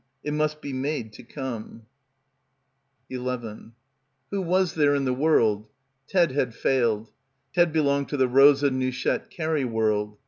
[0.23, 1.85] It must be made to come.
[3.11, 3.73] 184 BACKWATER 11
[4.31, 5.67] Who was there in the world?
[6.07, 7.11] Ted had failed.
[7.53, 10.17] Ted belonged to the Rosa Nouchette Carey world.